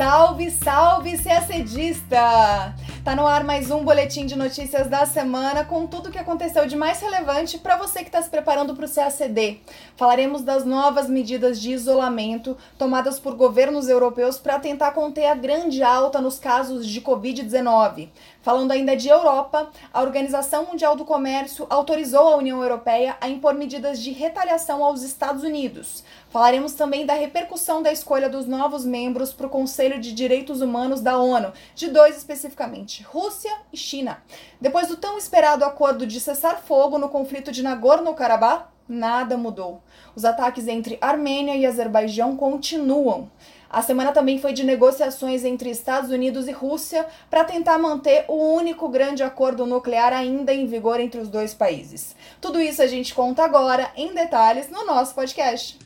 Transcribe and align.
Salve, 0.00 0.50
salve, 0.50 1.18
CACDista! 1.18 2.74
Tá 3.04 3.14
no 3.14 3.26
ar 3.26 3.44
mais 3.44 3.70
um 3.70 3.84
boletim 3.84 4.24
de 4.24 4.34
notícias 4.34 4.86
da 4.86 5.04
semana 5.04 5.62
com 5.62 5.86
tudo 5.86 6.08
o 6.08 6.10
que 6.10 6.16
aconteceu 6.16 6.66
de 6.66 6.74
mais 6.74 7.02
relevante 7.02 7.58
para 7.58 7.76
você 7.76 7.98
que 7.98 8.06
está 8.06 8.22
se 8.22 8.30
preparando 8.30 8.74
para 8.74 8.86
o 8.86 8.90
CACD. 8.90 9.60
Falaremos 9.96 10.40
das 10.40 10.64
novas 10.64 11.06
medidas 11.06 11.60
de 11.60 11.72
isolamento 11.72 12.56
tomadas 12.78 13.20
por 13.20 13.34
governos 13.34 13.90
europeus 13.90 14.38
para 14.38 14.58
tentar 14.58 14.92
conter 14.92 15.26
a 15.26 15.34
grande 15.34 15.82
alta 15.82 16.18
nos 16.18 16.38
casos 16.38 16.86
de 16.86 17.02
Covid-19. 17.02 18.08
Falando 18.42 18.70
ainda 18.70 18.96
de 18.96 19.08
Europa, 19.08 19.70
a 19.92 20.00
Organização 20.00 20.64
Mundial 20.64 20.96
do 20.96 21.04
Comércio 21.04 21.66
autorizou 21.68 22.26
a 22.26 22.36
União 22.36 22.62
Europeia 22.62 23.14
a 23.20 23.28
impor 23.28 23.52
medidas 23.52 24.00
de 24.00 24.12
retaliação 24.12 24.82
aos 24.82 25.02
Estados 25.02 25.44
Unidos. 25.44 26.02
Falaremos 26.30 26.72
também 26.72 27.04
da 27.04 27.12
repercussão 27.12 27.82
da 27.82 27.92
escolha 27.92 28.30
dos 28.30 28.46
novos 28.46 28.86
membros 28.86 29.30
para 29.30 29.46
o 29.46 29.50
Conselho 29.50 30.00
de 30.00 30.12
Direitos 30.12 30.62
Humanos 30.62 31.02
da 31.02 31.18
ONU, 31.18 31.52
de 31.74 31.88
dois 31.88 32.16
especificamente, 32.16 33.02
Rússia 33.02 33.52
e 33.70 33.76
China. 33.76 34.22
Depois 34.58 34.88
do 34.88 34.96
tão 34.96 35.18
esperado 35.18 35.62
acordo 35.62 36.06
de 36.06 36.18
cessar 36.18 36.62
fogo 36.62 36.96
no 36.96 37.10
conflito 37.10 37.52
de 37.52 37.62
Nagorno-Karabakh, 37.62 38.68
nada 38.90 39.36
mudou. 39.36 39.82
Os 40.14 40.24
ataques 40.24 40.66
entre 40.66 40.98
Armênia 41.00 41.54
e 41.56 41.64
Azerbaijão 41.64 42.36
continuam. 42.36 43.30
A 43.70 43.82
semana 43.82 44.10
também 44.10 44.40
foi 44.40 44.52
de 44.52 44.64
negociações 44.64 45.44
entre 45.44 45.70
Estados 45.70 46.10
Unidos 46.10 46.48
e 46.48 46.52
Rússia 46.52 47.06
para 47.30 47.44
tentar 47.44 47.78
manter 47.78 48.24
o 48.26 48.34
único 48.34 48.88
grande 48.88 49.22
acordo 49.22 49.64
nuclear 49.64 50.12
ainda 50.12 50.52
em 50.52 50.66
vigor 50.66 50.98
entre 50.98 51.20
os 51.20 51.28
dois 51.28 51.54
países. 51.54 52.16
Tudo 52.40 52.60
isso 52.60 52.82
a 52.82 52.88
gente 52.88 53.14
conta 53.14 53.44
agora, 53.44 53.92
em 53.96 54.12
detalhes, 54.12 54.68
no 54.68 54.84
nosso 54.84 55.14
podcast. 55.14 55.78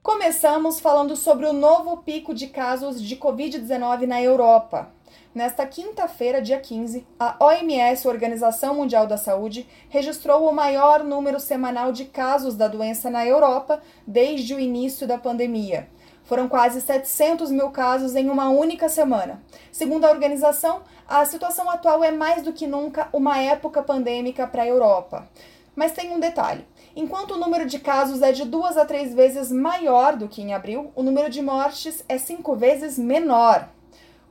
Começamos 0.00 0.78
falando 0.78 1.16
sobre 1.16 1.46
o 1.46 1.52
novo 1.52 1.96
pico 1.96 2.32
de 2.32 2.46
casos 2.46 3.02
de 3.02 3.16
Covid-19 3.16 4.06
na 4.06 4.22
Europa. 4.22 4.93
Nesta 5.34 5.66
quinta-feira, 5.66 6.40
dia 6.40 6.60
15, 6.60 7.04
a 7.18 7.34
OMS, 7.44 8.06
Organização 8.06 8.76
Mundial 8.76 9.04
da 9.04 9.16
Saúde, 9.16 9.66
registrou 9.88 10.48
o 10.48 10.52
maior 10.52 11.02
número 11.02 11.40
semanal 11.40 11.90
de 11.90 12.04
casos 12.04 12.54
da 12.54 12.68
doença 12.68 13.10
na 13.10 13.26
Europa 13.26 13.82
desde 14.06 14.54
o 14.54 14.60
início 14.60 15.08
da 15.08 15.18
pandemia. 15.18 15.88
Foram 16.22 16.48
quase 16.48 16.80
700 16.80 17.50
mil 17.50 17.70
casos 17.70 18.14
em 18.14 18.30
uma 18.30 18.48
única 18.48 18.88
semana. 18.88 19.42
Segundo 19.72 20.04
a 20.04 20.10
organização, 20.12 20.82
a 21.08 21.24
situação 21.24 21.68
atual 21.68 22.04
é 22.04 22.12
mais 22.12 22.44
do 22.44 22.52
que 22.52 22.68
nunca 22.68 23.08
uma 23.12 23.36
época 23.40 23.82
pandêmica 23.82 24.46
para 24.46 24.62
a 24.62 24.68
Europa. 24.68 25.28
Mas 25.74 25.90
tem 25.90 26.12
um 26.12 26.20
detalhe: 26.20 26.64
enquanto 26.94 27.32
o 27.32 27.38
número 27.38 27.66
de 27.66 27.80
casos 27.80 28.22
é 28.22 28.30
de 28.30 28.44
duas 28.44 28.76
a 28.76 28.84
três 28.84 29.12
vezes 29.12 29.50
maior 29.50 30.14
do 30.14 30.28
que 30.28 30.40
em 30.40 30.54
abril, 30.54 30.92
o 30.94 31.02
número 31.02 31.28
de 31.28 31.42
mortes 31.42 32.04
é 32.08 32.18
cinco 32.18 32.54
vezes 32.54 32.96
menor. 32.96 33.73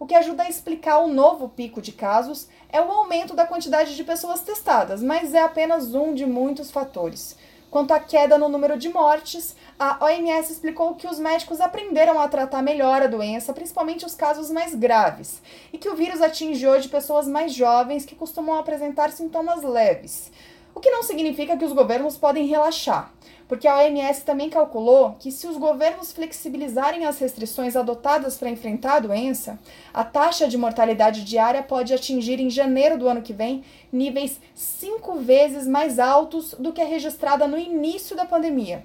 O 0.03 0.05
que 0.05 0.15
ajuda 0.15 0.43
a 0.43 0.49
explicar 0.49 0.99
o 0.99 1.07
novo 1.07 1.47
pico 1.47 1.81
de 1.81 1.93
casos 1.93 2.49
é 2.67 2.81
o 2.81 2.91
aumento 2.91 3.33
da 3.33 3.47
quantidade 3.47 3.95
de 3.95 4.03
pessoas 4.03 4.41
testadas, 4.41 5.01
mas 5.01 5.33
é 5.33 5.39
apenas 5.39 5.95
um 5.95 6.13
de 6.13 6.25
muitos 6.25 6.69
fatores. 6.69 7.37
Quanto 7.71 7.93
à 7.93 8.01
queda 8.01 8.37
no 8.37 8.49
número 8.49 8.77
de 8.77 8.89
mortes, 8.89 9.55
a 9.79 10.03
OMS 10.03 10.51
explicou 10.51 10.95
que 10.95 11.07
os 11.07 11.19
médicos 11.19 11.61
aprenderam 11.61 12.19
a 12.19 12.27
tratar 12.27 12.61
melhor 12.61 13.01
a 13.01 13.07
doença, 13.07 13.53
principalmente 13.53 14.05
os 14.05 14.13
casos 14.13 14.51
mais 14.51 14.75
graves, 14.75 15.41
e 15.71 15.77
que 15.77 15.87
o 15.87 15.95
vírus 15.95 16.21
atinge 16.21 16.67
hoje 16.67 16.89
pessoas 16.89 17.25
mais 17.25 17.53
jovens 17.53 18.03
que 18.03 18.13
costumam 18.13 18.59
apresentar 18.59 19.09
sintomas 19.09 19.63
leves. 19.63 20.33
O 20.75 20.81
que 20.81 20.91
não 20.91 21.03
significa 21.03 21.55
que 21.55 21.63
os 21.63 21.71
governos 21.71 22.17
podem 22.17 22.45
relaxar, 22.45 23.09
porque 23.47 23.67
a 23.67 23.77
OMS 23.77 24.23
também 24.23 24.49
calculou 24.49 25.15
que 25.19 25.31
se 25.31 25.47
os 25.47 25.57
governos 25.57 26.11
flexibilizarem 26.11 27.05
as 27.05 27.19
restrições 27.19 27.75
adotadas 27.75 28.37
para 28.37 28.49
enfrentar 28.49 28.95
a 28.95 28.99
doença, 28.99 29.59
a 29.93 30.03
taxa 30.03 30.47
de 30.47 30.57
mortalidade 30.57 31.23
diária 31.23 31.61
pode 31.61 31.93
atingir 31.93 32.39
em 32.39 32.49
janeiro 32.49 32.97
do 32.97 33.07
ano 33.07 33.21
que 33.21 33.33
vem 33.33 33.63
níveis 33.91 34.39
cinco 34.55 35.15
vezes 35.15 35.67
mais 35.67 35.99
altos 35.99 36.55
do 36.57 36.73
que 36.73 36.81
a 36.81 36.85
registrada 36.85 37.47
no 37.47 37.57
início 37.57 38.15
da 38.15 38.25
pandemia. 38.25 38.83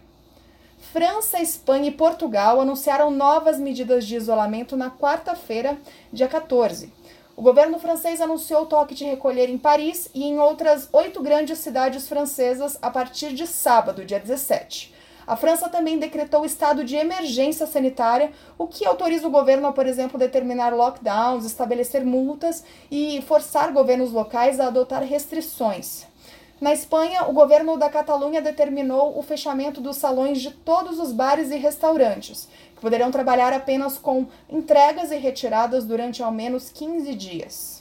França, 0.93 1.41
Espanha 1.41 1.89
e 1.89 1.93
Portugal 1.93 2.61
anunciaram 2.61 3.11
novas 3.11 3.59
medidas 3.59 4.07
de 4.07 4.17
isolamento 4.17 4.77
na 4.77 4.91
quarta-feira, 4.91 5.77
dia 6.13 6.29
14 6.29 6.99
o 7.39 7.41
governo 7.41 7.79
francês 7.79 8.21
anunciou 8.21 8.63
o 8.63 8.67
toque 8.67 8.97
de 8.97 9.05
recolher 9.05 9.49
em 9.49 9.57
Paris 9.57 10.11
e 10.13 10.25
em 10.25 10.41
outras 10.41 10.89
oito 10.93 11.23
grandes 11.23 11.61
cidades 11.61 12.09
francesas 12.09 12.77
a 12.83 12.91
partir 12.91 13.33
de 13.33 13.47
sábado, 13.47 14.05
dia 14.05 14.19
17. 14.19 14.93
A 15.25 15.37
França 15.37 15.69
também 15.69 16.01
decretou 16.01 16.45
estado 16.45 16.83
de 16.83 16.97
emergência 16.97 17.65
sanitária, 17.65 18.33
o 18.59 18.67
que 18.67 18.85
autoriza 18.85 19.29
o 19.29 19.31
governo 19.31 19.69
a, 19.69 19.73
por 19.73 19.87
exemplo, 19.87 20.19
determinar 20.19 20.75
lockdowns, 20.75 21.45
estabelecer 21.45 22.05
multas 22.05 22.65
e 22.91 23.23
forçar 23.23 23.73
governos 23.73 24.11
locais 24.11 24.59
a 24.59 24.67
adotar 24.67 25.05
restrições. 25.05 26.08
Na 26.61 26.73
Espanha, 26.73 27.25
o 27.29 27.33
governo 27.33 27.77
da 27.77 27.89
Catalunha 27.89 28.43
determinou 28.43 29.17
o 29.17 29.23
fechamento 29.23 29.81
dos 29.81 29.97
salões 29.97 30.41
de 30.41 30.51
todos 30.51 30.99
os 30.99 31.13
bares 31.13 31.53
e 31.53 31.57
restaurantes, 31.57 32.49
que 32.75 32.81
poderão 32.81 33.13
trabalhar 33.13 33.53
apenas 33.53 33.97
com 33.97 34.27
entregas 34.51 35.13
e 35.13 35.17
retiradas 35.19 35.85
durante 35.85 36.21
ao 36.21 36.33
menos 36.33 36.69
15 36.71 37.15
dias. 37.15 37.79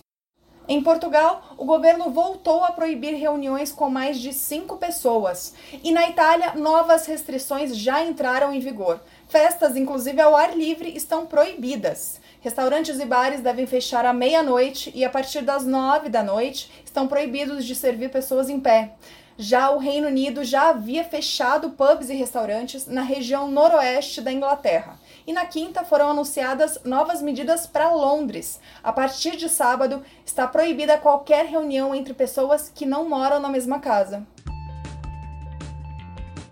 Em 0.69 0.83
Portugal, 0.83 1.55
o 1.57 1.63
governo 1.63 2.11
voltou 2.11 2.61
a 2.63 2.71
proibir 2.71 3.15
reuniões 3.15 3.71
com 3.71 3.89
mais 3.89 4.19
de 4.19 4.33
cinco 4.33 4.75
pessoas. 4.75 5.55
E 5.81 5.93
na 5.93 6.09
Itália, 6.09 6.55
novas 6.55 7.05
restrições 7.05 7.75
já 7.75 8.03
entraram 8.03 8.53
em 8.53 8.59
vigor. 8.59 8.99
Festas, 9.27 9.75
inclusive 9.75 10.21
ao 10.21 10.35
ar 10.35 10.55
livre, 10.57 10.95
estão 10.95 11.25
proibidas. 11.25 12.21
Restaurantes 12.39 12.97
e 12.97 13.05
bares 13.05 13.41
devem 13.41 13.67
fechar 13.67 14.05
à 14.05 14.13
meia-noite 14.13 14.91
e 14.95 15.03
a 15.03 15.09
partir 15.09 15.41
das 15.41 15.65
nove 15.65 16.07
da 16.07 16.23
noite 16.23 16.71
estão 16.85 17.07
proibidos 17.07 17.65
de 17.65 17.75
servir 17.75 18.09
pessoas 18.09 18.49
em 18.49 18.59
pé. 18.59 18.93
Já 19.37 19.69
o 19.69 19.77
Reino 19.77 20.07
Unido 20.07 20.43
já 20.43 20.69
havia 20.69 21.03
fechado 21.03 21.71
pubs 21.71 22.09
e 22.09 22.15
restaurantes 22.15 22.87
na 22.87 23.01
região 23.01 23.51
noroeste 23.51 24.21
da 24.21 24.31
Inglaterra. 24.31 24.97
E 25.27 25.33
na 25.33 25.45
quinta 25.45 25.83
foram 25.83 26.09
anunciadas 26.09 26.79
novas 26.85 27.21
medidas 27.21 27.67
para 27.67 27.91
Londres. 27.91 28.59
A 28.81 28.93
partir 28.93 29.35
de 29.35 29.49
sábado, 29.49 30.01
está 30.25 30.47
proibida 30.47 30.97
qualquer 30.97 31.45
reunião 31.45 31.93
entre 31.93 32.13
pessoas 32.13 32.71
que 32.73 32.85
não 32.85 33.07
moram 33.07 33.39
na 33.39 33.49
mesma 33.49 33.79
casa. 33.79 34.25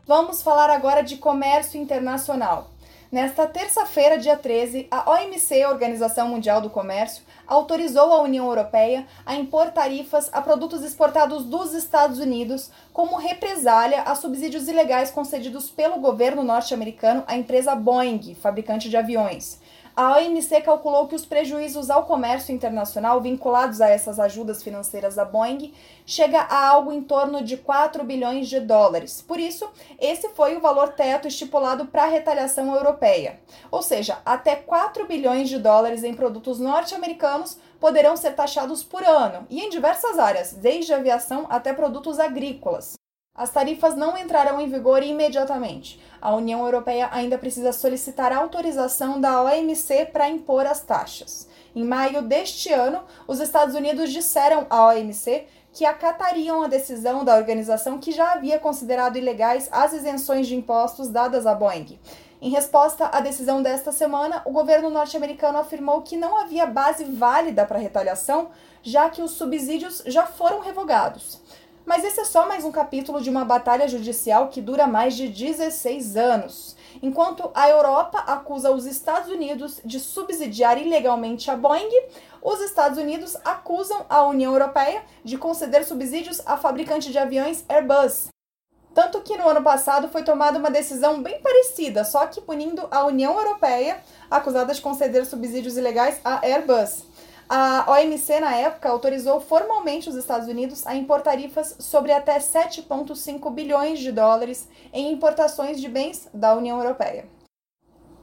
Vamos 0.08 0.44
falar 0.44 0.70
agora 0.70 1.02
de 1.02 1.18
comércio 1.18 1.82
internacional. 1.82 2.70
Nesta 3.12 3.48
terça-feira, 3.48 4.20
dia 4.20 4.38
13, 4.38 4.88
a 4.92 5.10
OMC, 5.10 5.66
Organização 5.66 6.28
Mundial 6.28 6.62
do 6.62 6.70
Comércio, 6.70 7.24
autorizou 7.48 8.14
a 8.14 8.22
União 8.22 8.46
Europeia 8.46 9.08
a 9.26 9.34
impor 9.34 9.72
tarifas 9.72 10.30
a 10.32 10.44
produtos 10.44 10.84
exportados 10.84 11.44
dos 11.46 11.74
Estados 11.74 12.20
Unidos 12.20 12.70
como 12.94 13.18
represália 13.18 14.04
a 14.04 14.14
subsídios 14.14 14.68
ilegais 14.68 15.10
concedidos 15.10 15.72
pelo 15.72 16.00
governo 16.00 16.44
norte-americano 16.44 17.24
à 17.26 17.36
empresa 17.36 17.74
Boeing, 17.74 18.36
fabricante 18.36 18.88
de 18.92 18.98
aviões. 18.98 19.60
A 19.98 20.18
OMC 20.18 20.60
calculou 20.60 21.08
que 21.08 21.16
os 21.16 21.26
prejuízos 21.26 21.90
ao 21.90 22.04
comércio 22.04 22.54
internacional 22.54 23.22
vinculados 23.22 23.80
a 23.80 23.88
essas 23.88 24.20
ajudas 24.20 24.62
financeiras 24.62 25.16
da 25.16 25.24
Boeing 25.24 25.74
chega 26.06 26.42
a 26.42 26.68
algo 26.68 26.92
em 26.92 27.02
torno 27.02 27.42
de 27.42 27.56
4 27.56 28.04
bilhões 28.04 28.50
de 28.50 28.60
dólares. 28.60 29.22
Por 29.22 29.40
isso, 29.40 29.72
esse 29.98 30.28
foi 30.30 30.58
o 30.58 30.60
valor 30.60 30.90
teto 30.90 31.30
estipulado 31.30 31.86
para 31.86 32.04
a 32.04 32.08
retaliação 32.08 32.76
europeia. 32.76 33.40
Ou 33.72 33.82
seja, 33.82 34.18
até 34.26 34.58
4 34.58 35.08
bilhões 35.08 35.48
de 35.48 35.60
dólares 35.60 36.04
em 36.04 36.14
produtos 36.14 36.60
norte-americanos 36.60 37.58
poderão 37.80 38.18
ser 38.18 38.36
taxados 38.36 38.84
por 38.84 39.02
ano 39.02 39.48
e 39.50 39.62
em 39.62 39.70
diversas 39.70 40.20
áreas, 40.20 40.52
desde 40.52 40.94
aviação 40.94 41.46
até 41.50 41.72
produtos 41.72 42.20
agrícolas. 42.20 42.96
As 43.38 43.50
tarifas 43.50 43.98
não 43.98 44.18
entrarão 44.18 44.62
em 44.62 44.70
vigor 44.70 45.04
imediatamente. 45.04 46.02
A 46.22 46.34
União 46.34 46.64
Europeia 46.64 47.10
ainda 47.12 47.38
precisa 47.38 47.74
solicitar 47.74 48.32
autorização 48.32 49.20
da 49.20 49.42
OMC 49.42 50.06
para 50.06 50.30
impor 50.30 50.66
as 50.66 50.80
taxas. 50.80 51.46
Em 51.76 51.84
maio 51.84 52.22
deste 52.22 52.72
ano, 52.72 53.02
os 53.28 53.42
Estados 53.42 53.76
Unidos 53.76 54.14
disseram 54.14 54.66
à 54.70 54.88
OMC 54.88 55.48
que 55.74 55.86
acatariam 55.86 56.64
a 56.64 56.70
decisão 56.70 57.26
da 57.26 57.36
organização 57.36 57.98
que 57.98 58.14
já 58.14 58.32
havia 58.32 58.58
considerado 58.58 59.18
ilegais 59.18 59.68
as 59.70 59.92
isenções 59.92 60.48
de 60.48 60.56
impostos 60.56 61.10
dadas 61.10 61.46
à 61.46 61.54
Boeing. 61.54 62.00
Em 62.42 62.50
resposta 62.50 63.08
à 63.08 63.20
decisão 63.20 63.62
desta 63.62 63.92
semana, 63.92 64.42
o 64.46 64.52
governo 64.52 64.90
norte-americano 64.90 65.58
afirmou 65.58 66.02
que 66.02 66.16
não 66.16 66.38
havia 66.38 66.66
base 66.66 67.04
válida 67.04 67.66
para 67.66 67.80
retaliação, 67.80 68.52
já 68.82 69.10
que 69.10 69.22
os 69.22 69.32
subsídios 69.32 70.02
já 70.06 70.26
foram 70.26 70.62
revogados. 70.62 71.42
Mas 71.86 72.04
esse 72.04 72.20
é 72.20 72.26
só 72.26 72.48
mais 72.48 72.66
um 72.66 72.72
capítulo 72.72 73.22
de 73.22 73.30
uma 73.30 73.46
batalha 73.46 73.88
judicial 73.88 74.48
que 74.48 74.60
dura 74.60 74.88
mais 74.88 75.16
de 75.16 75.28
16 75.28 76.18
anos. 76.18 76.76
Enquanto 77.02 77.52
a 77.54 77.70
Europa 77.70 78.18
acusa 78.26 78.72
os 78.72 78.88
Estados 78.88 79.30
Unidos 79.30 79.80
de 79.86 80.00
subsidiar 80.00 80.80
ilegalmente 80.80 81.52
a 81.52 81.56
Boeing, 81.56 81.92
os 82.42 82.60
Estados 82.62 82.98
Unidos 82.98 83.38
acusam 83.46 84.04
a 84.10 84.24
União 84.24 84.54
Europeia 84.54 85.04
de 85.24 85.38
conceder 85.38 85.86
subsídios 85.86 86.42
à 86.48 86.58
fabricante 86.58 87.12
de 87.12 87.20
aviões 87.20 87.64
Airbus. 87.70 88.30
Tanto 88.96 89.22
que 89.22 89.38
no 89.38 89.48
ano 89.48 89.62
passado 89.62 90.08
foi 90.08 90.24
tomada 90.24 90.58
uma 90.58 90.72
decisão 90.72 91.22
bem 91.22 91.40
parecida, 91.42 92.04
só 92.04 92.26
que 92.26 92.42
punindo 92.42 92.88
a 92.90 93.06
União 93.06 93.38
Europeia, 93.38 94.02
acusada 94.32 94.74
de 94.74 94.82
conceder 94.82 95.26
subsídios 95.26 95.78
ilegais 95.78 96.20
à 96.24 96.44
Airbus. 96.44 97.04
A 97.48 97.86
OMC, 97.92 98.40
na 98.40 98.56
época, 98.56 98.90
autorizou 98.90 99.40
formalmente 99.40 100.10
os 100.10 100.16
Estados 100.16 100.48
Unidos 100.48 100.86
a 100.88 100.96
impor 100.96 101.22
tarifas 101.22 101.76
sobre 101.80 102.12
até 102.12 102.40
7,5 102.40 103.52
bilhões 103.54 104.00
de 104.00 104.12
dólares 104.12 104.68
em 104.92 105.12
importações 105.12 105.80
de 105.80 105.88
bens 105.88 106.28
da 106.34 106.56
União 106.56 106.80
Europeia. 106.80 107.26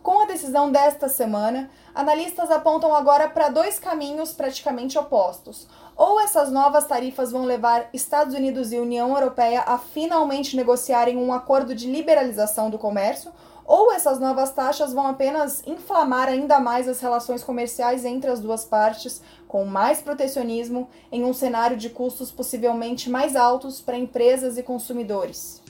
Com 0.02 0.18
a 0.18 0.26
decisão 0.26 0.72
desta 0.72 1.08
semana, 1.08 1.70
analistas 1.94 2.50
apontam 2.50 2.92
agora 2.92 3.28
para 3.28 3.48
dois 3.48 3.78
caminhos 3.78 4.32
praticamente 4.32 4.98
opostos. 4.98 5.68
Ou 5.96 6.20
essas 6.20 6.50
novas 6.50 6.86
tarifas 6.86 7.30
vão 7.30 7.44
levar 7.44 7.88
Estados 7.92 8.34
Unidos 8.34 8.72
e 8.72 8.80
União 8.80 9.14
Europeia 9.14 9.62
a 9.64 9.78
finalmente 9.78 10.56
negociarem 10.56 11.16
um 11.16 11.32
acordo 11.32 11.72
de 11.72 11.88
liberalização 11.88 12.68
do 12.68 12.78
comércio, 12.78 13.32
ou 13.64 13.92
essas 13.92 14.18
novas 14.18 14.52
taxas 14.52 14.92
vão 14.92 15.06
apenas 15.06 15.62
inflamar 15.66 16.28
ainda 16.28 16.58
mais 16.60 16.88
as 16.88 17.00
relações 17.00 17.42
comerciais 17.44 18.04
entre 18.04 18.30
as 18.30 18.40
duas 18.40 18.64
partes, 18.64 19.22
com 19.46 19.64
mais 19.64 20.00
protecionismo, 20.00 20.88
em 21.10 21.24
um 21.24 21.32
cenário 21.32 21.76
de 21.76 21.90
custos 21.90 22.30
possivelmente 22.30 23.10
mais 23.10 23.36
altos 23.36 23.80
para 23.80 23.96
empresas 23.96 24.58
e 24.58 24.62
consumidores. 24.62 25.62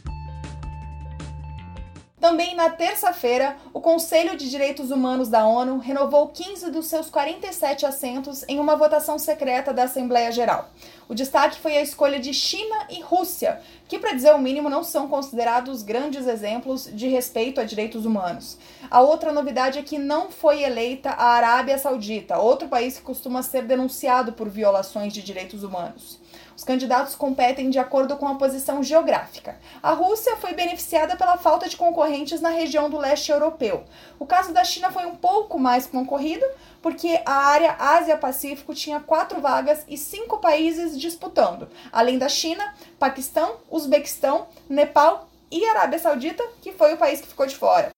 Também 2.22 2.54
na 2.54 2.70
terça-feira, 2.70 3.56
o 3.74 3.80
Conselho 3.80 4.36
de 4.36 4.48
Direitos 4.48 4.92
Humanos 4.92 5.28
da 5.28 5.44
ONU 5.44 5.78
renovou 5.78 6.28
15 6.28 6.70
dos 6.70 6.86
seus 6.86 7.10
47 7.10 7.84
assentos 7.84 8.44
em 8.46 8.60
uma 8.60 8.76
votação 8.76 9.19
secreta 9.19 9.72
da 9.72 9.82
Assembleia 9.82 10.30
Geral. 10.30 10.70
O 11.08 11.16
destaque 11.16 11.58
foi 11.58 11.76
a 11.76 11.82
escolha 11.82 12.20
de 12.20 12.32
China 12.32 12.86
e 12.88 13.00
Rússia, 13.00 13.60
que, 13.88 13.98
para 13.98 14.12
dizer 14.12 14.32
o 14.32 14.38
mínimo, 14.38 14.70
não 14.70 14.84
são 14.84 15.08
considerados 15.08 15.82
grandes 15.82 16.28
exemplos 16.28 16.88
de 16.92 17.08
respeito 17.08 17.60
a 17.60 17.64
direitos 17.64 18.06
humanos. 18.06 18.56
A 18.88 19.00
outra 19.00 19.32
novidade 19.32 19.80
é 19.80 19.82
que 19.82 19.98
não 19.98 20.30
foi 20.30 20.62
eleita 20.62 21.10
a 21.10 21.25
Arábia 21.25 21.76
Saudita, 21.76 22.38
outro 22.38 22.68
país 22.68 22.98
que 22.98 23.02
costuma 23.02 23.42
ser 23.42 23.64
denunciado 23.64 24.32
por 24.32 24.48
violações 24.48 25.12
de 25.12 25.22
direitos 25.22 25.64
humanos. 25.64 26.21
Os 26.62 26.67
candidatos 26.67 27.17
competem 27.17 27.70
de 27.70 27.79
acordo 27.81 28.17
com 28.17 28.29
a 28.29 28.37
posição 28.37 28.85
geográfica. 28.85 29.59
A 29.82 29.94
Rússia 29.94 30.37
foi 30.37 30.55
beneficiada 30.55 31.17
pela 31.17 31.37
falta 31.37 31.69
de 31.69 31.76
concorrentes 31.76 32.41
na 32.41 32.50
região 32.50 32.88
do 32.88 32.99
leste 32.99 33.32
europeu. 33.32 33.82
O 34.17 34.25
caso 34.25 34.53
da 34.53 34.62
China 34.62 34.93
foi 34.93 35.05
um 35.05 35.17
pouco 35.17 35.59
mais 35.59 35.88
concorrido, 35.88 36.47
porque 36.81 37.20
a 37.26 37.32
área 37.32 37.75
Ásia-Pacífico 37.81 38.76
tinha 38.76 39.00
quatro 39.00 39.41
vagas 39.41 39.85
e 39.88 39.99
cinco 39.99 40.38
países 40.38 40.97
disputando, 40.97 41.69
além 41.91 42.17
da 42.17 42.29
China, 42.29 42.73
Paquistão, 42.97 43.56
Uzbequistão, 43.69 44.47
Nepal 44.69 45.29
e 45.50 45.64
Arábia 45.69 45.99
Saudita, 45.99 46.44
que 46.61 46.70
foi 46.70 46.94
o 46.94 46.97
país 46.97 47.20
que 47.20 47.26
ficou 47.26 47.44
de 47.44 47.56
fora. 47.56 47.91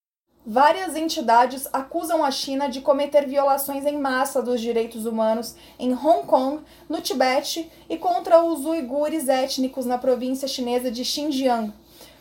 Várias 0.47 0.95
entidades 0.95 1.67
acusam 1.73 2.23
a 2.23 2.31
China 2.31 2.69
de 2.69 2.83
cometer 2.83 3.27
violações 3.27 3.87
em 3.87 3.97
massa 3.97 4.43
dos 4.43 4.61
direitos 4.61 5.07
humanos 5.07 5.55
em 5.79 5.95
Hong 5.95 6.27
Kong, 6.27 6.63
no 6.87 7.01
Tibete 7.01 7.73
e 7.89 7.97
contra 7.97 8.45
os 8.45 8.67
uigures 8.67 9.27
étnicos 9.27 9.87
na 9.87 9.97
província 9.97 10.47
chinesa 10.47 10.91
de 10.91 11.03
Xinjiang. 11.03 11.73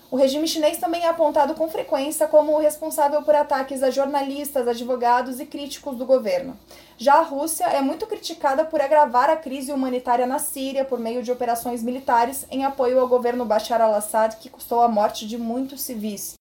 O 0.10 0.16
regime 0.16 0.48
chinês 0.48 0.78
também 0.78 1.04
é 1.04 1.10
apontado 1.10 1.54
com 1.54 1.68
frequência 1.68 2.26
como 2.26 2.54
o 2.54 2.60
responsável 2.60 3.22
por 3.24 3.36
ataques 3.36 3.84
a 3.84 3.90
jornalistas, 3.90 4.70
advogados 4.70 5.42
e 5.42 5.46
críticos 5.46 5.98
do 5.98 6.06
governo. 6.06 6.58
Já 6.98 7.16
a 7.16 7.24
Rússia 7.24 7.66
é 7.66 7.82
muito 7.82 8.08
criticada 8.08 8.64
por 8.64 8.80
agravar 8.80 9.30
a 9.30 9.36
crise 9.36 9.74
humanitária 9.74 10.26
na 10.26 10.40
Síria 10.40 10.86
por 10.86 10.98
meio 10.98 11.24
de 11.24 11.32
operações 11.32 11.84
militares 11.84 12.46
em 12.50 12.64
apoio 12.64 13.02
ao 13.02 13.08
governo 13.10 13.44
Bashar 13.44 13.82
al-Assad, 13.82 14.38
que 14.38 14.50
custou 14.50 14.82
a 14.82 14.88
morte 14.88 15.28
de 15.28 15.38
muitos 15.38 15.82
civis. 15.82 16.36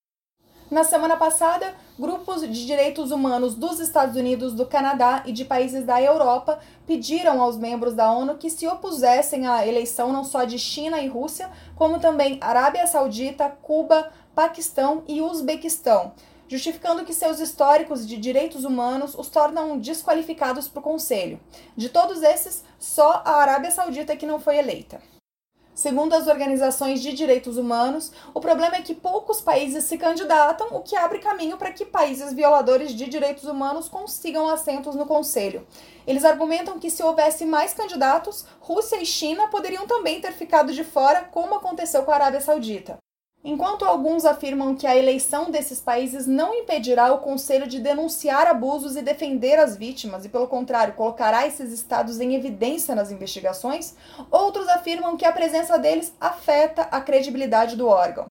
Na 0.73 0.85
semana 0.85 1.19
passada, 1.19 1.75
grupos 1.99 2.41
de 2.41 2.65
direitos 2.65 3.11
humanos 3.11 3.55
dos 3.55 3.79
Estados 3.79 4.17
Unidos, 4.17 4.55
do 4.55 4.65
Canadá 4.65 5.23
e 5.27 5.31
de 5.31 5.45
países 5.45 5.85
da 5.85 6.01
Europa 6.01 6.59
pediram 6.87 7.43
aos 7.43 7.59
membros 7.59 7.93
da 7.93 8.11
ONU 8.11 8.39
que 8.39 8.49
se 8.49 8.67
opusessem 8.67 9.47
à 9.47 9.67
eleição 9.67 10.11
não 10.15 10.25
só 10.25 10.45
de 10.45 10.59
China 10.59 10.99
e 10.99 11.09
Rússia, 11.09 11.51
como 11.77 12.01
também 12.01 12.39
Arábia 12.41 12.87
Saudita, 12.87 13.51
Cuba, 13.61 14.11
Paquistão 14.35 15.03
e 15.07 15.21
Uzbequistão, 15.21 16.15
justificando 16.49 17.05
que 17.05 17.13
seus 17.13 17.39
históricos 17.39 18.09
de 18.09 18.17
direitos 18.17 18.65
humanos 18.65 19.15
os 19.15 19.29
tornam 19.29 19.77
desqualificados 19.79 20.69
para 20.69 20.81
o 20.81 20.83
Conselho. 20.83 21.39
De 21.77 21.91
todos 21.91 22.23
esses, 22.23 22.65
só 22.79 23.21
a 23.27 23.33
Arábia 23.43 23.71
Saudita 23.71 24.15
é 24.15 24.17
que 24.17 24.25
não 24.25 24.41
foi 24.41 24.57
eleita. 24.57 25.03
Segundo 25.75 26.13
as 26.13 26.27
organizações 26.27 27.01
de 27.01 27.15
direitos 27.15 27.57
humanos, 27.57 28.13
o 28.35 28.41
problema 28.41 28.77
é 28.77 28.83
que 28.83 28.95
poucos 28.95 29.41
países 29.41 29.85
se 29.85 29.97
candidatam, 29.97 30.69
o 30.71 30.81
que 30.81 30.95
abre 30.95 31.19
caminho 31.19 31.57
para 31.57 31.73
que 31.73 31.87
países 31.87 32.35
violadores 32.35 32.95
de 32.95 33.07
direitos 33.07 33.45
humanos 33.45 33.89
consigam 33.89 34.51
assentos 34.51 34.95
no 34.95 35.07
Conselho. 35.07 35.67
Eles 36.07 36.27
argumentam 36.27 36.79
que 36.79 36.91
se 36.91 37.03
houvesse 37.03 37.47
mais 37.47 37.73
candidatos, 37.73 38.45
Rússia 38.61 39.01
e 39.01 39.07
China 39.07 39.49
poderiam 39.49 39.87
também 39.87 40.21
ter 40.21 40.33
ficado 40.33 40.75
de 40.75 40.85
fora, 40.85 41.25
como 41.25 41.55
aconteceu 41.55 42.03
com 42.03 42.11
a 42.11 42.17
Arábia 42.17 42.43
Saudita. 42.43 42.99
Enquanto 43.44 43.85
alguns 43.85 44.25
afirmam 44.25 44.77
que 44.77 44.87
a 44.87 44.97
eleição 44.97 45.50
desses 45.50 45.81
países 45.81 46.29
não 46.29 46.55
impedirá 46.55 47.12
o 47.12 47.19
Conselho 47.19 47.67
de 47.67 47.81
denunciar 47.81 48.47
abusos 48.47 48.94
e 48.94 49.03
defender 49.03 49.59
as 49.59 49.77
vítimas, 49.77 50.25
e 50.25 50.29
pelo 50.29 50.47
contrário, 50.47 50.94
colocará 50.94 51.44
esses 51.44 51.73
estados 51.73 52.21
em 52.21 52.37
evidência 52.37 52.94
nas 52.94 53.11
investigações, 53.11 53.97
outros 54.31 54.69
afirmam 54.69 55.17
que 55.17 55.25
a 55.25 55.33
presença 55.33 55.77
deles 55.77 56.15
afeta 56.21 56.83
a 56.83 57.00
credibilidade 57.00 57.75
do 57.75 57.89
órgão. 57.89 58.27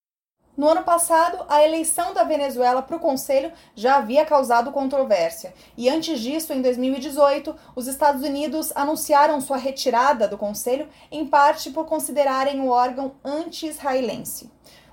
No 0.56 0.69
ano 0.69 0.84
passado, 0.84 1.46
a 1.50 1.62
eleição 1.62 2.13
da 2.13 2.24
Venezuela 2.24 2.81
para 2.81 2.96
o 2.96 3.00
Conselho 3.00 3.52
já 3.75 3.98
havia 3.98 4.25
causado 4.25 4.72
controvérsia, 4.72 5.54
e 5.75 5.90
antes 5.90 6.22
disso, 6.22 6.54
em 6.54 6.62
2018, 6.62 7.54
os 7.75 7.86
Estados 7.86 8.22
Unidos 8.22 8.72
anunciaram 8.75 9.42
sua 9.42 9.58
retirada 9.58 10.25
do 10.25 10.38
Conselho, 10.38 10.88
em 11.12 11.25
parte 11.25 11.69
por 11.72 11.86
considerarem 11.86 12.62
o 12.62 12.69
órgão 12.69 13.13
anti-israelense. 13.25 14.50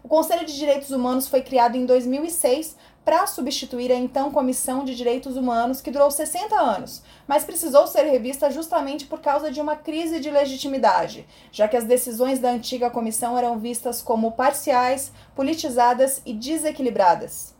O 0.08 0.16
Conselho 0.16 0.46
de 0.46 0.56
Direitos 0.56 0.90
Humanos 0.90 1.28
foi 1.28 1.42
criado 1.42 1.76
em 1.76 1.84
2006 1.84 2.78
para 3.04 3.26
substituir 3.26 3.92
a 3.92 3.94
então 3.94 4.30
Comissão 4.30 4.82
de 4.82 4.96
Direitos 4.96 5.36
Humanos, 5.36 5.82
que 5.82 5.90
durou 5.90 6.10
60 6.10 6.58
anos, 6.58 7.02
mas 7.26 7.44
precisou 7.44 7.86
ser 7.86 8.04
revista 8.04 8.50
justamente 8.50 9.04
por 9.04 9.20
causa 9.20 9.52
de 9.52 9.60
uma 9.60 9.76
crise 9.76 10.18
de 10.18 10.30
legitimidade, 10.30 11.26
já 11.52 11.68
que 11.68 11.76
as 11.76 11.84
decisões 11.84 12.38
da 12.38 12.48
antiga 12.48 12.88
comissão 12.88 13.36
eram 13.36 13.58
vistas 13.58 14.00
como 14.00 14.32
parciais, 14.32 15.12
politizadas 15.36 16.22
e 16.24 16.32
desequilibradas. 16.32 17.57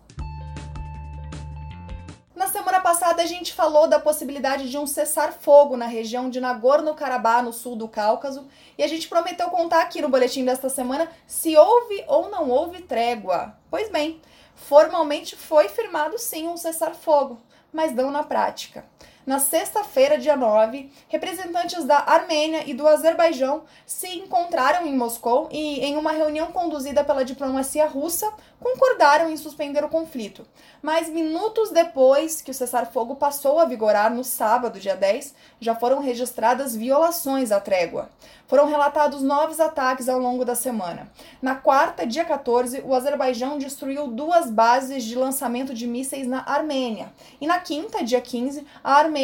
Passada 2.98 3.22
a 3.22 3.26
gente 3.26 3.54
falou 3.54 3.86
da 3.86 4.00
possibilidade 4.00 4.68
de 4.68 4.76
um 4.76 4.84
cessar-fogo 4.84 5.76
na 5.76 5.86
região 5.86 6.28
de 6.28 6.40
Nagorno-Karabakh, 6.40 7.44
no 7.44 7.52
sul 7.52 7.76
do 7.76 7.86
Cáucaso, 7.86 8.48
e 8.76 8.82
a 8.82 8.88
gente 8.88 9.06
prometeu 9.06 9.48
contar 9.50 9.82
aqui 9.82 10.02
no 10.02 10.08
boletim 10.08 10.44
desta 10.44 10.68
semana 10.68 11.08
se 11.24 11.56
houve 11.56 12.04
ou 12.08 12.28
não 12.28 12.50
houve 12.50 12.82
trégua. 12.82 13.56
Pois 13.70 13.88
bem, 13.88 14.20
formalmente 14.56 15.36
foi 15.36 15.68
firmado 15.68 16.18
sim 16.18 16.48
um 16.48 16.56
cessar-fogo, 16.56 17.38
mas 17.72 17.94
não 17.94 18.10
na 18.10 18.24
prática. 18.24 18.84
Na 19.28 19.38
sexta-feira, 19.38 20.16
dia 20.16 20.34
9, 20.34 20.90
representantes 21.06 21.84
da 21.84 21.98
Armênia 21.98 22.62
e 22.64 22.72
do 22.72 22.88
Azerbaijão 22.88 23.64
se 23.84 24.08
encontraram 24.16 24.86
em 24.86 24.96
Moscou 24.96 25.50
e, 25.52 25.80
em 25.80 25.96
uma 25.98 26.12
reunião 26.12 26.46
conduzida 26.50 27.04
pela 27.04 27.26
diplomacia 27.26 27.86
russa, 27.86 28.32
concordaram 28.58 29.28
em 29.28 29.36
suspender 29.36 29.84
o 29.84 29.88
conflito. 29.90 30.46
Mas 30.80 31.10
minutos 31.10 31.70
depois 31.70 32.40
que 32.40 32.50
o 32.50 32.54
cessar-fogo 32.54 33.16
passou 33.16 33.60
a 33.60 33.66
vigorar 33.66 34.10
no 34.10 34.24
sábado, 34.24 34.80
dia 34.80 34.96
10, 34.96 35.34
já 35.60 35.74
foram 35.74 36.00
registradas 36.00 36.74
violações 36.74 37.52
à 37.52 37.60
trégua. 37.60 38.08
Foram 38.46 38.66
relatados 38.66 39.22
novos 39.22 39.60
ataques 39.60 40.08
ao 40.08 40.18
longo 40.18 40.42
da 40.42 40.54
semana. 40.54 41.12
Na 41.42 41.54
quarta, 41.54 42.06
dia 42.06 42.24
14, 42.24 42.80
o 42.80 42.94
Azerbaijão 42.94 43.58
destruiu 43.58 44.08
duas 44.08 44.50
bases 44.50 45.04
de 45.04 45.14
lançamento 45.14 45.74
de 45.74 45.86
mísseis 45.86 46.26
na 46.26 46.42
Armênia. 46.48 47.12
E 47.38 47.46
na 47.46 47.58
quinta, 47.58 48.02
dia 48.02 48.22
15, 48.22 48.66
a 48.82 48.94
Armênia 48.94 49.17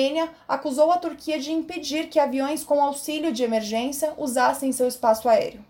acusou 0.48 0.90
a 0.90 0.98
Turquia 0.98 1.38
de 1.38 1.52
impedir 1.52 2.08
que 2.08 2.18
aviões 2.18 2.64
com 2.64 2.82
auxílio 2.82 3.32
de 3.32 3.42
emergência 3.42 4.12
usassem 4.16 4.72
seu 4.72 4.88
espaço 4.88 5.28
aéreo. 5.28 5.64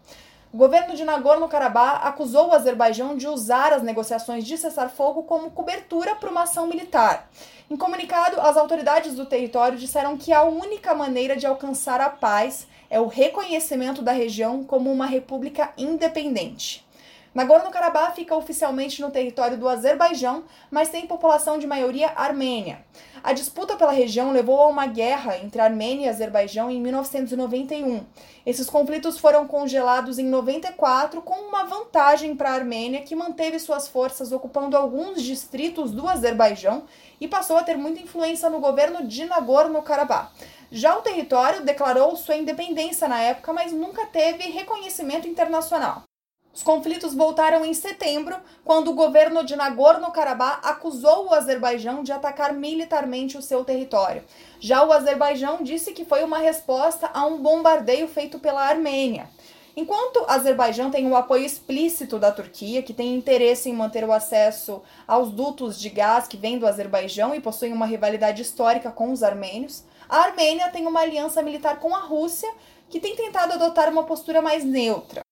O 0.53 0.57
governo 0.57 0.95
de 0.95 1.05
Nagorno-Karabakh 1.05 2.07
acusou 2.07 2.49
o 2.49 2.53
Azerbaijão 2.53 3.17
de 3.17 3.27
usar 3.27 3.73
as 3.73 3.83
negociações 3.83 4.45
de 4.45 4.57
cessar-fogo 4.57 5.25
como 5.25 5.51
cobertura 5.51 6.15
para 6.15 6.31
uma 6.31 6.45
ação 6.45 6.69
militar. 6.69 7.29
Em 7.69 7.77
comunicado, 7.77 8.41
as 8.41 8.57
autoridades 8.57 9.15
do 9.15 9.27
território 9.27 9.77
disseram 9.77 10.17
que 10.17 10.33
a 10.33 10.45
única 10.45 10.95
maneira 10.95 11.37
de 11.37 11.45
alcançar 11.45 12.01
a 12.01 12.09
paz 12.09 12.69
é 12.89 13.01
o 13.01 13.09
reconhecimento 13.09 14.01
da 14.01 14.13
região 14.13 14.63
como 14.63 14.93
uma 14.93 15.07
república 15.07 15.73
independente. 15.77 16.87
Nagorno-Karabakh 17.35 18.15
fica 18.15 18.37
oficialmente 18.37 19.03
no 19.03 19.11
território 19.11 19.59
do 19.59 19.69
Azerbaijão, 19.69 20.45
mas 20.71 20.89
tem 20.89 21.05
população 21.05 21.59
de 21.59 21.67
maioria 21.67 22.13
armênia. 22.15 22.85
A 23.25 23.33
disputa 23.33 23.77
pela 23.77 23.91
região 23.91 24.31
levou 24.31 24.61
a 24.61 24.69
uma 24.69 24.87
guerra 24.87 25.37
entre 25.39 25.61
Armênia 25.61 26.07
e 26.07 26.09
Azerbaijão 26.09 26.71
em 26.71 26.81
1991. 26.81 28.05
Esses 28.47 28.71
conflitos 28.71 29.19
foram 29.19 29.49
congelados 29.49 30.17
em 30.17 30.27
94 30.27 31.23
com 31.23 31.35
uma 31.49 31.65
vantagem 31.65 32.37
para 32.37 32.51
a 32.51 32.55
Armênia, 32.55 33.03
que 33.03 33.17
manteve 33.17 33.59
suas 33.59 33.89
forças 33.89 34.31
ocupando 34.31 34.77
alguns 34.77 35.21
distritos 35.21 35.91
do 35.91 36.09
Azerbaijão 36.09 36.85
e 37.21 37.27
passou 37.27 37.57
a 37.57 37.65
ter 37.65 37.77
muita 37.77 38.01
influência 38.01 38.49
no 38.49 38.61
governo 38.61 39.09
de 39.09 39.25
Nagorno-Karabakh. 39.25 40.31
Já 40.71 40.97
o 40.97 41.03
território 41.03 41.65
declarou 41.65 42.15
sua 42.15 42.37
independência 42.37 43.09
na 43.09 43.21
época, 43.21 43.53
mas 43.53 43.73
nunca 43.73 44.07
teve 44.07 44.45
reconhecimento 44.51 45.27
internacional. 45.27 46.05
Os 46.55 46.63
conflitos 46.63 47.15
voltaram 47.15 47.65
em 47.65 47.75
setembro, 47.75 48.37
quando 48.65 48.93
o 48.93 48.95
governo 48.95 49.45
de 49.45 49.57
Nagorno-Karabakh 49.57 50.61
acusou 50.63 51.27
o 51.27 51.35
Azerbaijão 51.35 52.05
de 52.05 52.13
atacar 52.13 52.55
militarmente 52.55 53.37
o 53.37 53.43
seu 53.43 53.65
território. 53.65 54.23
Já 54.61 54.85
o 54.85 54.93
Azerbaijão 54.93 55.65
disse 55.65 55.93
que 55.93 56.05
foi 56.05 56.23
uma 56.23 56.39
resposta 56.39 57.11
a 57.13 57.27
um 57.27 57.43
bombardeio 57.43 58.07
feito 58.07 58.39
pela 58.39 58.63
Armênia. 58.63 59.29
Enquanto 59.77 60.19
o 60.19 60.31
Azerbaijão 60.31 60.93
tem 60.93 61.11
o 61.11 61.17
apoio 61.17 61.45
explícito 61.45 62.21
da 62.21 62.31
Turquia, 62.31 62.81
que 62.81 62.95
tem 62.95 63.17
interesse 63.17 63.69
em 63.69 63.73
manter 63.73 64.05
o 64.05 64.13
acesso 64.13 64.81
aos 65.09 65.33
dutos 65.33 65.77
de 65.77 65.89
gás 65.89 66.29
que 66.29 66.37
vêm 66.37 66.61
do 66.61 66.69
Azerbaijão 66.69 67.35
e 67.35 67.41
possui 67.41 67.73
uma 67.73 67.85
rivalidade 67.85 68.41
histórica 68.41 68.93
com 68.93 69.11
os 69.11 69.25
armênios, 69.25 69.83
a 70.09 70.19
Armênia 70.19 70.71
tem 70.71 70.87
uma 70.87 71.01
aliança 71.01 71.43
militar 71.43 71.81
com 71.81 71.93
a 71.93 72.01
Rússia, 72.01 72.49
que 72.89 73.01
tem 73.01 73.17
tentado 73.17 73.55
adotar 73.55 73.91
uma 73.91 74.05
postura 74.05 74.41
mais 74.41 74.63
neutra. 74.63 75.24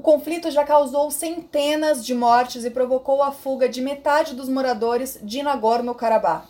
O 0.00 0.02
conflito 0.02 0.50
já 0.50 0.64
causou 0.64 1.10
centenas 1.10 2.02
de 2.02 2.14
mortes 2.14 2.64
e 2.64 2.70
provocou 2.70 3.22
a 3.22 3.30
fuga 3.30 3.68
de 3.68 3.82
metade 3.82 4.34
dos 4.34 4.48
moradores 4.48 5.20
de 5.22 5.42
Nagorno-Karabakh. 5.42 6.46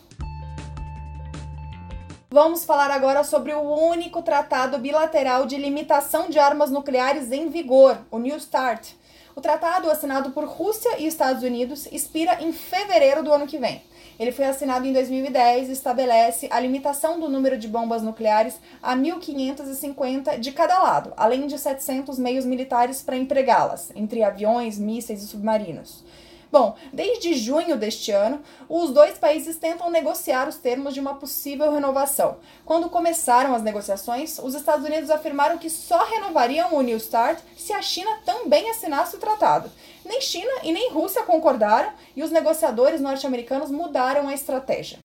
Vamos 2.29 2.63
falar 2.63 2.89
agora 2.89 3.25
sobre 3.25 3.53
o 3.53 3.59
único 3.59 4.21
tratado 4.21 4.77
bilateral 4.77 5.45
de 5.45 5.57
limitação 5.57 6.29
de 6.29 6.39
armas 6.39 6.71
nucleares 6.71 7.29
em 7.29 7.49
vigor, 7.49 7.97
o 8.09 8.19
New 8.19 8.39
START. 8.39 8.93
O 9.35 9.41
tratado, 9.41 9.91
assinado 9.91 10.31
por 10.31 10.45
Rússia 10.45 10.97
e 10.97 11.05
Estados 11.05 11.43
Unidos, 11.43 11.89
expira 11.91 12.41
em 12.41 12.53
fevereiro 12.53 13.21
do 13.21 13.33
ano 13.33 13.47
que 13.47 13.57
vem. 13.57 13.83
Ele 14.19 14.31
foi 14.31 14.45
assinado 14.45 14.85
em 14.85 14.93
2010 14.93 15.69
e 15.69 15.71
estabelece 15.71 16.47
a 16.51 16.59
limitação 16.59 17.19
do 17.19 17.29
número 17.29 17.57
de 17.57 17.67
bombas 17.67 18.01
nucleares 18.01 18.59
a 18.81 18.95
1.550 18.95 20.39
de 20.39 20.51
cada 20.51 20.79
lado, 20.79 21.13
além 21.17 21.47
de 21.47 21.57
700 21.57 22.19
meios 22.19 22.45
militares 22.45 23.01
para 23.01 23.17
empregá-las, 23.17 23.91
entre 23.95 24.23
aviões, 24.23 24.77
mísseis 24.77 25.23
e 25.23 25.27
submarinos. 25.27 26.03
Bom, 26.51 26.75
desde 26.91 27.33
junho 27.33 27.77
deste 27.77 28.11
ano, 28.11 28.41
os 28.67 28.91
dois 28.91 29.17
países 29.17 29.55
tentam 29.55 29.89
negociar 29.89 30.49
os 30.49 30.57
termos 30.57 30.93
de 30.93 30.99
uma 30.99 31.15
possível 31.15 31.71
renovação. 31.71 32.39
Quando 32.65 32.89
começaram 32.89 33.55
as 33.55 33.63
negociações, 33.63 34.37
os 34.37 34.53
Estados 34.53 34.85
Unidos 34.85 35.09
afirmaram 35.09 35.57
que 35.57 35.69
só 35.69 36.03
renovariam 36.03 36.73
o 36.75 36.81
New 36.81 36.99
START 36.99 37.39
se 37.55 37.71
a 37.71 37.81
China 37.81 38.19
também 38.25 38.69
assinasse 38.69 39.15
o 39.15 39.19
tratado. 39.19 39.71
Nem 40.03 40.19
China 40.19 40.51
e 40.63 40.73
nem 40.73 40.91
Rússia 40.91 41.23
concordaram 41.23 41.93
e 42.15 42.21
os 42.21 42.31
negociadores 42.31 42.99
norte-americanos 42.99 43.71
mudaram 43.71 44.27
a 44.27 44.33
estratégia. 44.33 44.99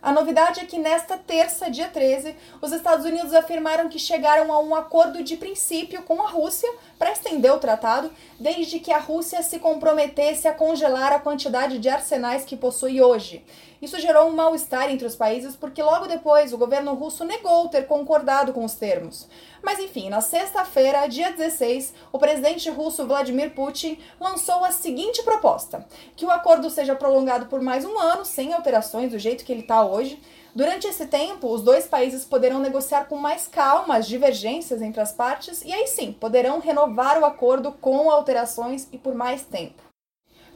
A 0.00 0.12
novidade 0.12 0.60
é 0.60 0.64
que 0.64 0.78
nesta 0.78 1.16
terça, 1.16 1.68
dia 1.68 1.88
13, 1.88 2.36
os 2.62 2.70
Estados 2.70 3.04
Unidos 3.04 3.34
afirmaram 3.34 3.88
que 3.88 3.98
chegaram 3.98 4.52
a 4.52 4.60
um 4.60 4.72
acordo 4.72 5.24
de 5.24 5.36
princípio 5.36 6.02
com 6.02 6.22
a 6.22 6.30
Rússia 6.30 6.72
para 6.96 7.10
estender 7.10 7.52
o 7.52 7.58
tratado, 7.58 8.12
desde 8.38 8.78
que 8.78 8.92
a 8.92 8.98
Rússia 8.98 9.42
se 9.42 9.58
comprometesse 9.58 10.46
a 10.46 10.54
congelar 10.54 11.12
a 11.12 11.18
quantidade 11.18 11.80
de 11.80 11.88
arsenais 11.88 12.44
que 12.44 12.56
possui 12.56 13.02
hoje. 13.02 13.44
Isso 13.80 13.98
gerou 13.98 14.28
um 14.28 14.34
mal-estar 14.34 14.90
entre 14.90 15.06
os 15.06 15.14
países 15.14 15.54
porque 15.54 15.82
logo 15.82 16.06
depois 16.06 16.52
o 16.52 16.58
governo 16.58 16.94
russo 16.94 17.24
negou 17.24 17.68
ter 17.68 17.86
concordado 17.86 18.52
com 18.52 18.64
os 18.64 18.74
termos. 18.74 19.28
Mas 19.62 19.78
enfim, 19.78 20.08
na 20.08 20.20
sexta-feira, 20.20 21.06
dia 21.06 21.32
16, 21.32 21.94
o 22.12 22.18
presidente 22.18 22.68
russo 22.70 23.06
Vladimir 23.06 23.54
Putin 23.54 23.98
lançou 24.20 24.64
a 24.64 24.72
seguinte 24.72 25.22
proposta: 25.22 25.86
que 26.16 26.26
o 26.26 26.30
acordo 26.30 26.70
seja 26.70 26.94
prolongado 26.94 27.46
por 27.46 27.60
mais 27.60 27.84
um 27.84 27.98
ano, 27.98 28.24
sem 28.24 28.52
alterações 28.52 29.10
do 29.10 29.18
jeito 29.18 29.44
que 29.44 29.52
ele 29.52 29.62
está 29.62 29.84
hoje. 29.84 30.20
Durante 30.54 30.88
esse 30.88 31.06
tempo, 31.06 31.48
os 31.48 31.62
dois 31.62 31.86
países 31.86 32.24
poderão 32.24 32.58
negociar 32.58 33.04
com 33.04 33.16
mais 33.16 33.46
calma 33.46 33.96
as 33.96 34.08
divergências 34.08 34.82
entre 34.82 35.00
as 35.00 35.12
partes 35.12 35.62
e 35.64 35.72
aí 35.72 35.86
sim 35.86 36.12
poderão 36.12 36.58
renovar 36.58 37.20
o 37.20 37.24
acordo 37.24 37.70
com 37.72 38.10
alterações 38.10 38.88
e 38.90 38.98
por 38.98 39.14
mais 39.14 39.42
tempo. 39.42 39.87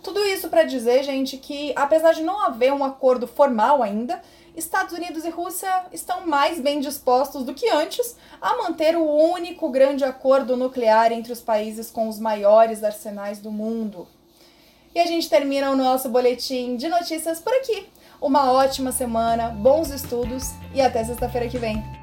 Tudo 0.03 0.21
isso 0.25 0.49
para 0.49 0.65
dizer, 0.65 1.05
gente, 1.05 1.37
que 1.37 1.73
apesar 1.77 2.13
de 2.13 2.23
não 2.23 2.41
haver 2.41 2.73
um 2.73 2.83
acordo 2.83 3.27
formal 3.27 3.83
ainda, 3.83 4.21
Estados 4.57 4.93
Unidos 4.93 5.25
e 5.25 5.31
Rússia 5.31 5.85
estão 5.93 6.27
mais 6.27 6.61
bem 6.61 6.81
dispostos 6.81 7.45
do 7.45 7.55
que 7.55 7.71
antes 7.71 8.17
a 8.41 8.57
manter 8.57 8.97
o 8.97 9.05
único 9.05 9.71
grande 9.71 10.05
acordo 10.05 10.57
nuclear 10.57 11.13
entre 11.13 11.33
os 11.33 11.41
países 11.41 11.91
com 11.91 12.09
os 12.09 12.19
maiores 12.19 12.83
arsenais 12.83 13.39
do 13.39 13.51
mundo. 13.51 14.09
E 14.95 15.01
a 15.01 15.07
gente 15.07 15.31
termina 15.31 15.71
o 15.71 15.77
nosso 15.77 16.09
boletim 16.09 16.77
de 16.77 16.89
notícias 16.89 17.41
por 17.41 17.53
aqui. 17.55 17.87
Uma 18.21 18.53
ótima 18.53 18.93
semana, 18.93 19.49
bons 19.49 19.91
estudos 19.91 20.51
e 20.75 20.81
até 20.81 21.03
sexta-feira 21.03 21.49
que 21.49 21.59
vem. 21.59 22.02